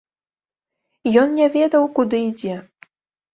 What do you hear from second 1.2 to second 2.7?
Ён не ведаў, куды ідзе.